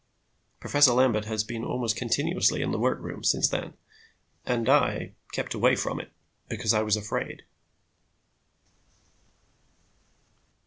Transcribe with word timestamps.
Professor 0.59 0.93
Lambert 0.93 1.25
has 1.25 1.43
been 1.43 1.63
almost 1.63 1.95
continuously 1.95 2.63
in 2.63 2.71
the 2.71 2.79
work 2.79 2.97
room 3.01 3.23
since 3.23 3.47
then, 3.47 3.75
and 4.47 4.67
I 4.67 5.13
kept 5.31 5.53
away 5.53 5.75
from 5.75 5.99
it, 5.99 6.11
because 6.49 6.73
I 6.73 6.81
was 6.81 6.97
afraid.'" 6.97 7.43